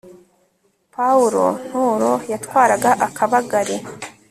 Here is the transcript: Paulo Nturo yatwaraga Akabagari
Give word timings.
Paulo 0.93 1.45
Nturo 1.63 2.13
yatwaraga 2.31 2.89
Akabagari 3.05 3.75